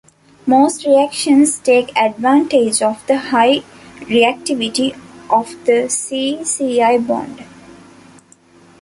[0.47, 3.59] Most reactions take advantage of the high
[3.99, 4.97] reactivity
[5.29, 7.43] of the C-Cl bond.